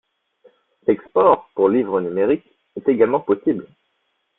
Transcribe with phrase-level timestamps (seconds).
[0.87, 3.67] L'export pour livre numérique est également possible.